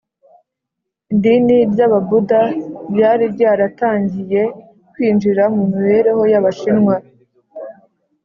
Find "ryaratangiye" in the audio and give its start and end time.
3.33-4.41